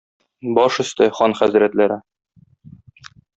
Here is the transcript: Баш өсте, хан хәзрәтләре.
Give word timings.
Баш 0.57 0.79
өсте, 0.83 1.07
хан 1.17 1.35
хәзрәтләре. 1.41 1.99